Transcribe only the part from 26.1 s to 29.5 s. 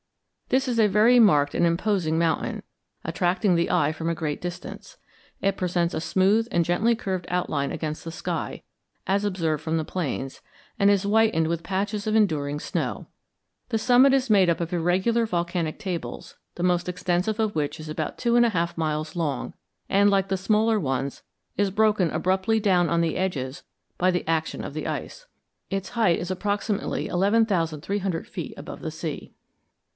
is approximately eleven thousand three hundred feet above the sea.